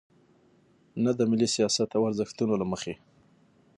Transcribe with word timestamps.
نه 1.03 1.11
د 1.19 1.19
ملي 1.31 1.47
سیاست 1.55 1.89
او 1.97 2.01
ارزښتونو 2.09 2.53
له 2.61 2.65
مخې. 2.71 2.93